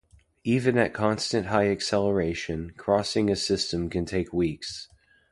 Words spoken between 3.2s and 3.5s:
a